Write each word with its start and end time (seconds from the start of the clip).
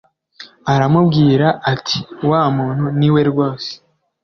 aramubwira 0.73 1.47
ati 1.73 1.99
wa 2.29 2.41
muntu 2.55 2.85
niwe 2.97 3.21
rwose 3.29 3.71